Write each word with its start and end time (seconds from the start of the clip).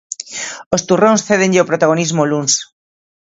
Os 0.75 0.85
turróns 0.87 1.25
cédenlle 1.27 1.63
o 1.63 1.69
protagonismo 1.71 2.21
o 2.23 2.29
luns. 2.31 2.53